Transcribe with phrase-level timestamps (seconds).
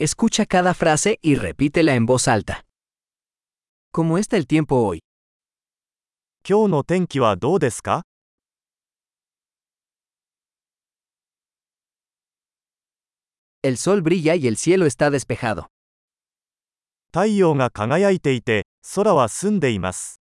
[0.00, 2.64] Escucha cada frase y repítela en voz alta.
[3.90, 5.00] ¿Cómo está el tiempo hoy?
[6.48, 8.04] 今日の天気はどうですか
[13.64, 15.66] El sol brilla y el cielo está despejado.
[17.12, 20.20] 太陽が輝いていて、空は澄んでいます。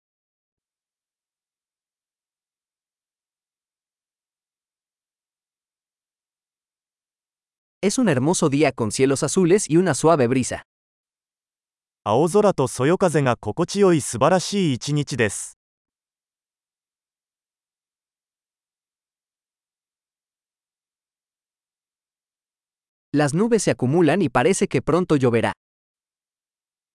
[7.83, 10.63] Es un hermoso día con cielos azules y una suave brisa.
[12.03, 15.57] 青空とそよ風が心地よい素晴らしい一日です。
[23.13, 25.53] Las nubes se acumulan y parece que pronto lloverá.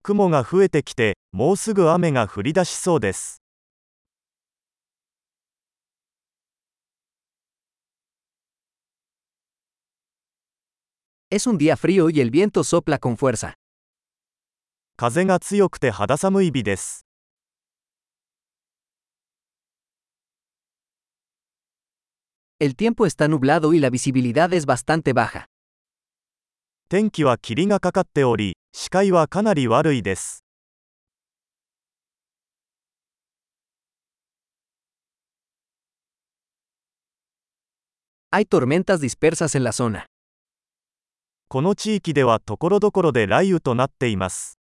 [0.02, 3.40] 雲が増えてきて、もうすぐ雨が降り出しそうです。
[11.30, 13.54] Es un día frío y el viento sopla con fuerza.
[14.96, 17.06] 風が強くて肌寒い日です。
[22.60, 25.46] El tiempo está nublado y la visibilidad es bastante baja.
[26.90, 30.44] 天気は霧がかかっており、視界はかなり悪いです。
[38.30, 40.06] Hay tormentas dispersas en la zona.
[41.49, 44.59] この地域ではところどころで雷雨となっています。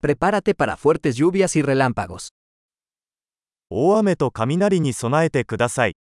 [0.00, 2.30] Prepárate para fuertes lluvias y relámpagos.
[3.68, 5.96] 大雨と雷に備えてください。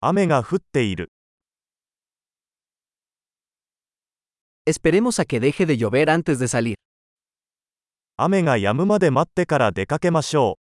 [0.00, 1.13] 雨が降っている。
[4.65, 6.75] Esperemos a que deje de llover antes de salir.
[8.17, 10.59] 雨が止むまで待ってから出かけましょう。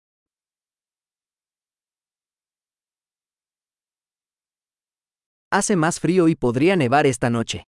[5.55, 7.63] Hace más frío y podría nevar esta noche.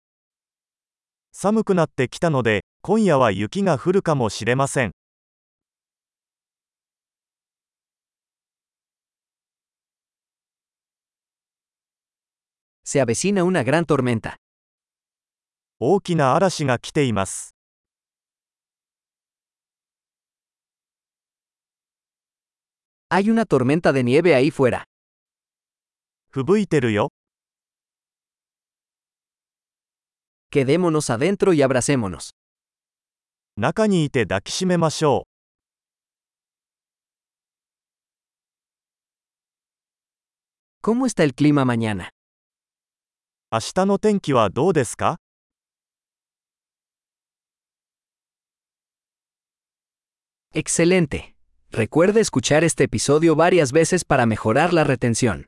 [1.32, 4.92] 寒くなってきたので、今夜は雪が降るかもしれません。
[12.84, 14.36] Se avecina una gran tormenta.
[15.79, 17.53] 大きな嵐が来ています。
[26.31, 27.11] 吹雪いてるよ。
[30.51, 32.31] Quedémonos adentro y abracémonos.
[33.55, 35.29] 中にいて抱きしめましょう。
[40.81, 42.09] ¿Cómo está el clima mañana?
[43.51, 45.19] 明日の天気はどうですか
[50.53, 51.35] Excelente.
[51.71, 55.45] Recuerde escuchar este episodio varias veces para mejorar la retención.